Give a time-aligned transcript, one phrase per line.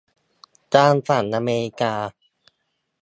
[0.73, 1.93] ทางฝั่งอเมริกา